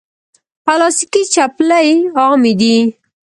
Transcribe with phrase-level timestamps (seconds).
[0.65, 2.77] پلاستيکي چپلی عامې دي.